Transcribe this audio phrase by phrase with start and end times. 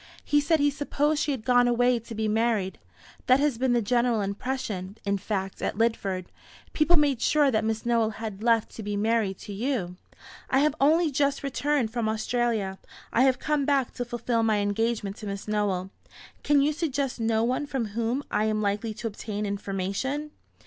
[0.25, 2.79] He said he supposed she had gone away to be married.
[3.27, 6.25] That has been the general impression, in fact, at Lidford.
[6.73, 9.97] People made sure that Miss Nowell had left to be married to you."
[10.49, 12.79] "I have only just returned from Australia.
[13.13, 15.91] I have come back to fulfil my engagement to Miss Nowell.
[16.43, 20.31] Can you suggest no one from whom I am likely to obtain information?"